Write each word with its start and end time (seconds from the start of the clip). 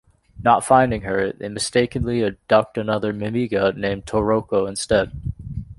Not 0.43 0.65
finding 0.65 1.01
her, 1.01 1.31
they 1.31 1.47
mistakenly 1.47 2.25
abduct 2.25 2.75
another 2.75 3.13
Mimiga 3.13 3.73
named 3.77 4.07
Toroko 4.07 4.67
instead. 4.67 5.11